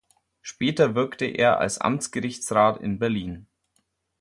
[0.41, 3.45] Später wirkte er als Amtsgerichtsrat in Berlin.